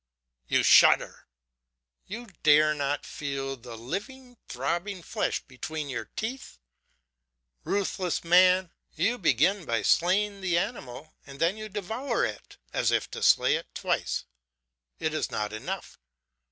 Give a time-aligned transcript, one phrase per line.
[0.47, 1.27] You shudder!
[2.07, 6.57] you dare not feel the living throbbing flesh between your teeth?
[7.63, 13.11] Ruthless man; you begin by slaying the animal and then you devour it, as if
[13.11, 14.25] to slay it twice.
[14.99, 15.99] It is not enough.